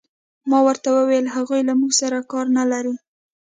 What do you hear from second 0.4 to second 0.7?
ما